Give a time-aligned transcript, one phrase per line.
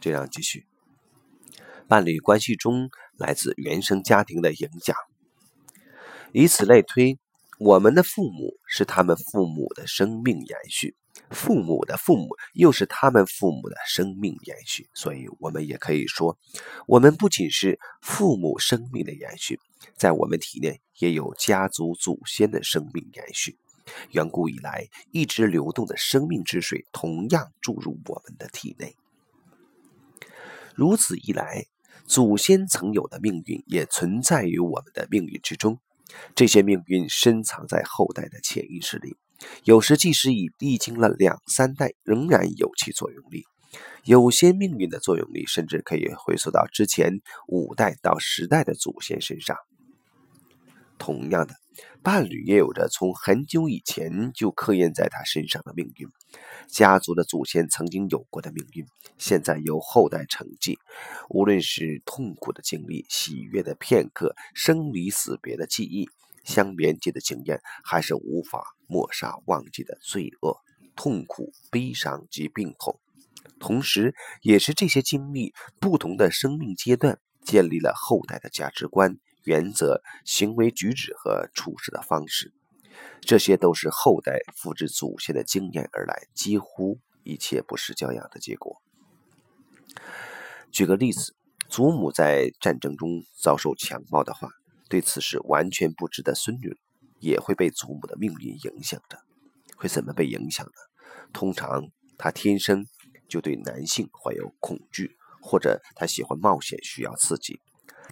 [0.00, 0.66] 这样继续，
[1.88, 4.94] 伴侣关系中来自原生家庭的影响，
[6.32, 7.18] 以此类推，
[7.58, 10.94] 我们的父母是他们父母的生命延续，
[11.30, 16.38] 父母的父母又是他们父母的生命延续，所以我们也可以说，
[16.86, 19.58] 我们不仅是父母生命的延续，
[19.96, 23.58] 在我们体内也有家族祖先的生命延续。
[24.10, 28.94] 远古以来一直流动的生命之水，同样注入我们的体内。
[30.78, 31.66] 如此一来，
[32.06, 35.80] 祖先曾有的命运也存在于我们的命运之中。
[36.36, 39.16] 这些命运深藏在后代的潜意识里，
[39.64, 43.44] 有时即使已历经了两三代，仍然有其作用力。
[44.04, 49.56] 有些命运的作用力甚至可以回溯到之前五代到十代的祖先身上。
[50.96, 51.56] 同样的。
[52.02, 56.08] 伴侣也有着从很久以前就刻印在他身上的命运，
[56.68, 58.86] 家族的祖先曾经有过的命运，
[59.18, 60.78] 现在由后代承继。
[61.28, 66.08] 无论是痛苦的经历、喜悦的片刻、生离死别的记忆、
[66.44, 70.56] 相连接的经验，还是无法抹杀忘记的罪恶、
[70.96, 72.98] 痛苦、悲伤及病痛，
[73.58, 79.18] 同时也是这些经历不同的生命阶段建立了后代的价值观。
[79.48, 82.52] 原则、行为举止和处事的方式，
[83.22, 88.82] 这些都是后代复制祖先的经验而来，几乎一切不是教养的结果。
[90.70, 91.34] 举个例子，
[91.70, 94.50] 祖母在战争中遭受强暴的话，
[94.90, 96.76] 对此事完全不知的孙女
[97.20, 99.18] 也会被祖母的命运影响着。
[99.78, 100.72] 会怎么被影响呢？
[101.32, 101.88] 通常，
[102.18, 102.84] 她天生
[103.26, 107.62] 就对男性怀有恐惧，或者她喜欢冒险，需要刺激。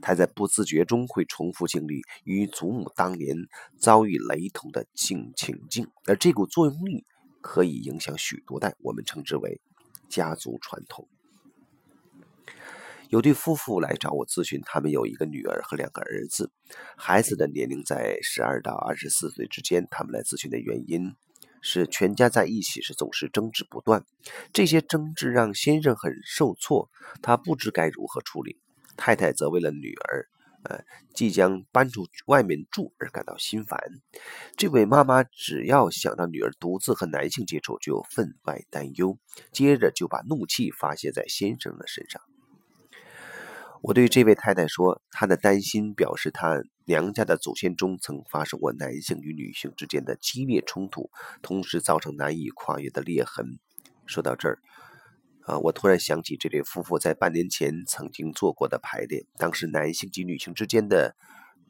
[0.00, 3.36] 他在不自觉中会重复经历与祖母当年
[3.78, 7.04] 遭遇雷同的境情境，而这股作用力
[7.40, 9.60] 可以影响许多代，我们称之为
[10.08, 11.08] 家族传统。
[13.10, 16.50] 有对夫妇来找我咨询，他们有一个女儿和两个儿子，
[16.96, 19.86] 孩子的年龄在十二到二十四岁之间。
[19.88, 21.14] 他们来咨询的原因
[21.60, 24.04] 是全家在一起时总是争执不断，
[24.52, 26.90] 这些争执让先生很受挫，
[27.22, 28.58] 他不知该如何处理。
[28.96, 30.26] 太太则为了女儿，
[30.64, 30.84] 呃，
[31.14, 33.78] 即将搬出外面住而感到心烦。
[34.56, 39.18] 这位妈妈只要想到女儿独自和男性接触，就分外担忧，
[39.52, 42.22] 接着就把怒气发泄在先生的身上。
[43.82, 51.10] 我对这位太太说，她的担心表示她娘家的祖先中曾发生过男性与女性之间的激烈冲突，
[51.42, 53.58] 同时造成难以跨越的裂痕。
[54.06, 54.58] 说到这儿。
[55.46, 61.14] 啊，我突然想起这对夫妇在半年前曾经做过的排练，当时男性及女性之间的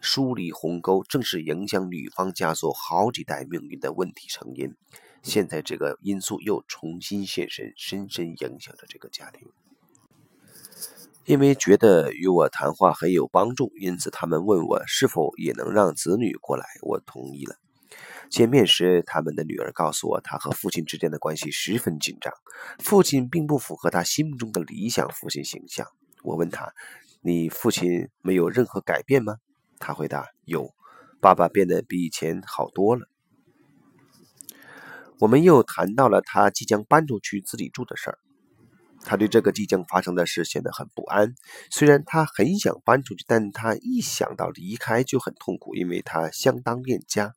[0.00, 4.74] 疏离鸿沟，正是影响女方家族好几代命运的问题成因。
[5.22, 9.48] 现在这个因素又重新现身，深深影响着这个家庭。
[11.26, 17.56] 因为觉得与我谈话很有帮助，因此他们问我是否也能让子女过来，我同意了。
[18.30, 22.32] 见面时，他们的女儿告诉我，她和父亲之间的关系十分紧张，
[22.78, 25.86] 父亲并不符合她心目中的理想父亲形象。
[26.22, 26.72] 我问他
[27.22, 29.36] ：“你父亲没有任何改变吗？”
[29.78, 30.74] 他回答：“有，
[31.20, 33.08] 爸爸变得比以前好多了。”
[35.20, 38.18] 我们又谈到了他即将搬出去自己住的事儿，
[39.04, 41.34] 他对这个即将发生的事显得很不安。
[41.70, 47.34] 虽然他很想搬出去，但他一想到离开就很痛苦，因为他相当恋家。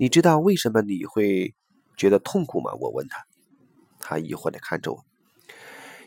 [0.00, 1.56] 你知道为什么你会
[1.96, 2.72] 觉得痛苦吗？
[2.74, 3.26] 我问他，
[3.98, 5.04] 他疑惑地看着我。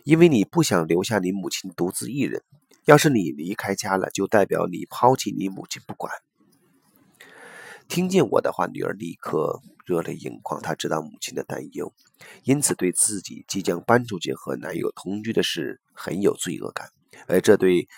[0.05, 2.41] 因为你不想留下你母亲独自一人。
[2.85, 6.09] 要是你离开家了，就代表你抛弃你母亲不管。
[7.89, 10.61] 听见我的话，女儿立刻热泪盈眶。
[10.61, 11.93] 她知道母亲的担忧，
[12.45, 16.89] 因此对自己即将搬出去和男友同居的事很有罪恶感。
[17.27, 17.89] 而这对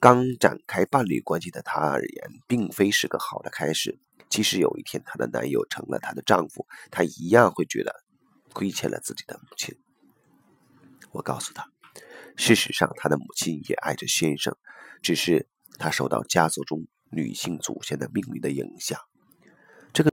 [0.00, 3.98] 刚展开伴侣关系的她而言，并非是个好的开始。
[4.32, 7.94] 即使有一天她的男友成了她的丈夫，她一样会觉得
[8.54, 9.78] 亏欠了自己的母亲。
[11.10, 11.66] 我告诉她，
[12.34, 14.56] 事实上她的母亲也爱着先生，
[15.02, 15.46] 只是
[15.78, 18.98] 她受到家族中女性祖先的命运的影响。
[19.92, 20.10] 这个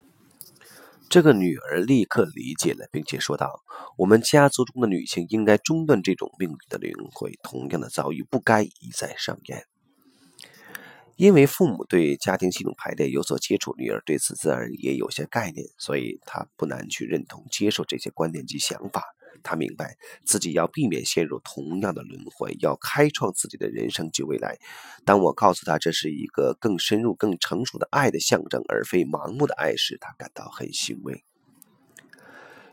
[1.09, 3.63] 这个女儿立刻理解了，并且说道
[3.95, 9.63] ：“我们家族中的女性应该中断这种命运的轮回，同样的遭遇不该一再上演。”
[11.19, 19.03] 因为父母对家庭系统排列有所接触，女儿对此自然也有些概念，所以她不难去认同、接受这些观念及想法。
[19.43, 24.57] 她明白自己要避免陷入同样的轮回，要开创自己的人生及未来。
[25.03, 31.25] 当我告诉她这是一个更深入、更成熟的爱的象征，而非盲目的爱时，她感到很欣慰。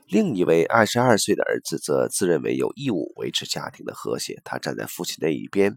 [0.09, 5.77] 另一位二十二岁的儿子则自认为有义务维持家庭的和谐，他站在父亲那一边，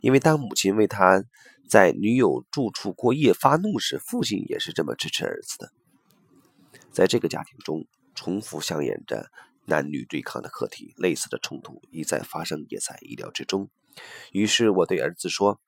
[0.00, 1.22] 因为当母亲为他
[1.68, 5.72] 在女友住处过夜发怒时，父亲也是这么支持儿子的。
[6.90, 7.86] 在这个家庭中，
[8.16, 9.30] 重复上演着
[9.64, 13.70] 男女对抗的课题，类似的冲突一再发生，也在意料之中。
[14.32, 15.60] 于是我对儿子说：“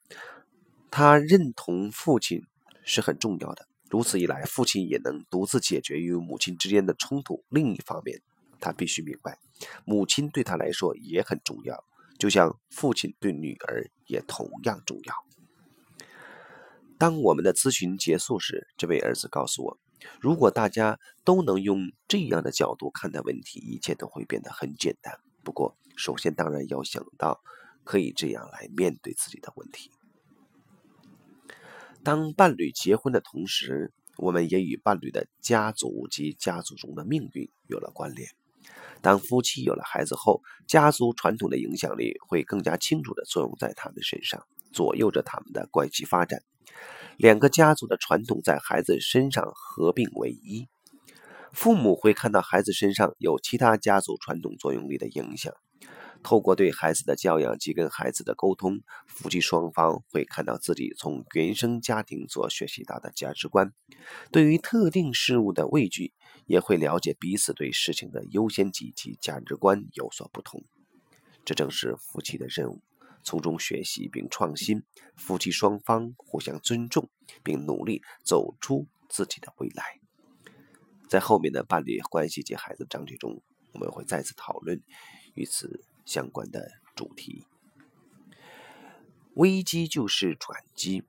[0.91, 2.43] 他认同父亲
[2.83, 7.45] 是很重要的。”如此一来，父亲也能独自解决与母亲之间的冲突。
[7.49, 8.23] 另一方面，
[8.61, 9.37] 他必须明白，
[9.85, 11.85] 母亲对他来说也很重要，
[12.17, 15.15] 就像父亲对女儿也同样重要。
[16.97, 19.79] 当我们的咨询结束时，这位儿子告诉我，
[20.21, 25.19] 如果大家都能用这样的角度看待问题，一切都会变得很简单。
[25.43, 27.41] 不过，首先当然要想到
[27.83, 29.91] 可以这样来面对自己的问题。
[32.03, 38.29] 当伴侣结婚的同时，我们也与伴侣的家族及家族中的命运有了关联。
[39.03, 46.43] 当夫妻有了孩子后，家族传统的影响力会更加清楚地作用在他们身上，左右着他们的关系发展。
[47.17, 50.69] 两个家族的传统在孩子身上合并为一，
[51.53, 55.53] 父母会看到孩子身上有其他家族传统作用力的影响。
[56.23, 63.73] 透过对孩子的教养及跟孩子的沟通，夫妻双方会看到自己从原生家庭所学习到的价值观，
[64.31, 66.13] 对于特定事物的畏惧，
[66.47, 70.63] 也会了解彼此对事情的优先级及价值观有所不同。
[71.45, 72.83] 这正是夫妻的任务，
[73.25, 74.83] 从中学习并创新。
[75.17, 77.09] 夫妻双方互相尊重，
[77.43, 79.99] 并努力走出自己的未来。
[81.09, 83.43] 在后面的伴侣关系及孩子章节中，
[83.73, 84.83] 我们会再次讨论
[85.35, 85.83] 与此。
[86.05, 87.45] 相关的主题，
[89.35, 91.05] 危机就是转机。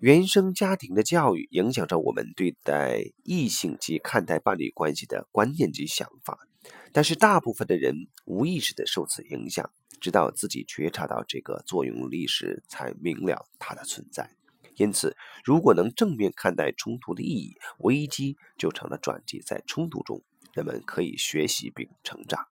[0.00, 6.38] 原生家庭的教育影响着我们对待异性及看待伴侣关系的观念及想法，
[6.92, 9.70] 但是大部分的人无意识的受此影响，
[10.00, 14.30] 直到自己觉察到这个作用力时，才明了它的存在。
[14.76, 19.40] 因此，如果能正面看待冲突的意义，危机就成了转机。
[19.40, 20.22] 在冲突中，
[20.52, 22.48] 人们可以学习并成长。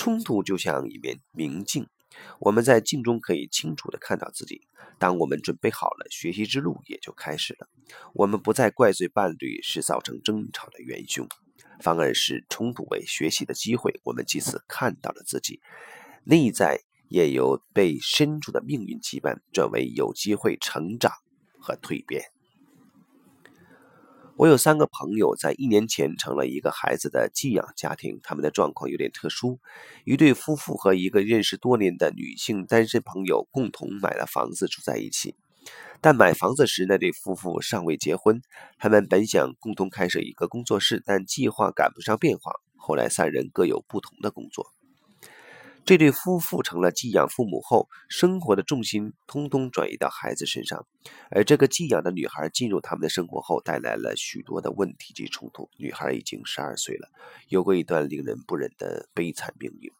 [0.00, 1.86] 冲突就像一面明镜，
[2.38, 4.62] 我们在镜中可以清楚地看到自己。
[4.98, 7.68] 当我们准备好了，学习之路也就开始了。
[8.14, 11.28] 我们不再怪罪伴侣是造成争吵的元凶，
[11.80, 14.00] 反而是冲突为学习的机会。
[14.02, 15.60] 我们借此看到了自己
[16.24, 16.80] 内在，
[17.10, 21.12] 也由被深处的命运羁绊，转为有机会成长
[21.58, 22.24] 和蜕变。
[24.40, 28.20] 我有三个朋友，在一年前成了一个孩子的寄养家庭。
[28.22, 29.60] 他们的状况有点特殊，
[30.06, 35.34] 一对夫妇和一个认识多年的女性单身朋友共同买了房子住在一起。
[36.00, 38.40] 但买房子时，那对夫妇尚未结婚。
[38.78, 42.54] 他们本想共同开设一个工作室，但计划赶不上变化。
[42.78, 44.72] 后来，三人各有不同的工作。
[45.84, 50.86] 这对夫妇成了寄养父母后，生活的重心通通转移到孩子身上，
[51.30, 55.68] 而这个寄养的女孩进入他们的生活后，带来了许多的问题及冲突。
[55.78, 57.08] 女孩已经十二岁了，
[57.48, 59.90] 有过一段令人不忍的悲惨命运。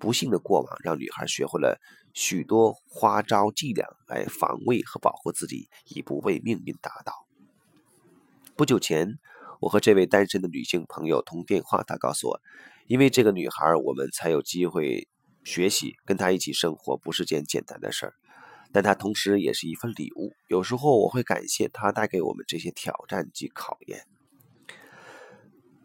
[0.00, 1.80] 不幸的过往让女孩学会了
[2.12, 7.12] 许多花招伎俩来防卫和保护自己，以不被命运打倒。
[8.56, 9.20] 不久前，
[9.60, 12.40] 我和这位单身的女性朋友通电话，她告诉我，
[12.88, 15.06] 因为这个女孩，我们才有机会。
[15.48, 18.14] 学习跟他一起生活不是件简单的事儿，
[18.70, 20.34] 但他同时也是一份礼物。
[20.46, 24.06] 有时候我会感谢他带给我们这些挑战及考验。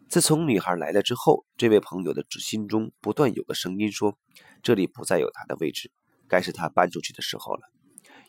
[0.06, 4.18] 自从女孩来了之后，这位朋友的心中不断有个声音说
[4.62, 5.90] ：“这里不再有他的位置，
[6.28, 7.62] 该是他搬出去的时候了。”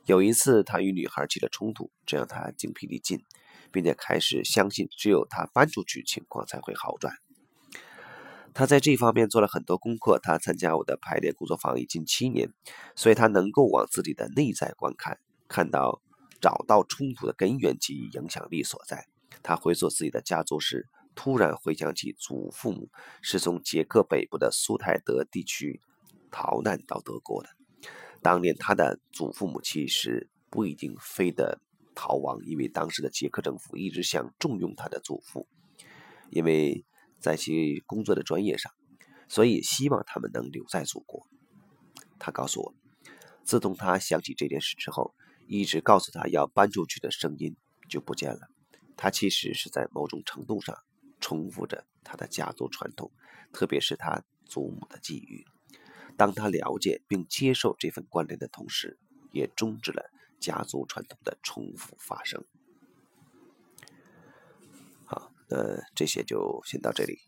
[0.07, 3.19] 有一次，他与女孩起了冲突，这让他精疲力尽，
[3.73, 7.13] 并且开始相信只有他搬出去，情况才会好转。
[8.55, 10.17] 他在这方面做了很多功课。
[10.17, 12.53] 他参加我的排列工作坊已经七年，
[12.95, 15.19] 所以他能够往自己的内在观看，
[15.49, 16.01] 看到
[16.39, 19.07] 找到冲突的根源及影响力所在。
[19.43, 22.89] 他回溯自己的家族时，突然回想起祖父母
[23.21, 25.81] 是从捷克北部的苏泰德地区
[26.31, 27.49] 逃难到德国的。
[28.21, 31.59] 当年他的祖父母其实不一定非得
[31.93, 35.45] 逃亡，因为当时的捷克政府一直想重用他的祖父，
[36.29, 36.85] 因为。
[37.25, 38.71] 在其工作的专业上，
[39.27, 41.25] 所以希望他们能留在祖国。
[42.19, 42.75] 他告诉我，
[43.43, 45.15] 自从他想起这件事之后，
[45.47, 47.55] 一直告诉他要搬出去的声音
[47.89, 48.41] 就不见了。
[48.95, 50.77] 他其实是在某种程度上
[51.19, 53.11] 重复着他的家族传统，
[53.51, 55.43] 特别是他祖母的际遇。
[56.15, 58.99] 当他了解并接受这份关联的同时，
[59.31, 62.45] 也终止了家族传统的重复发生。
[65.49, 67.19] 呃这些就先到这里。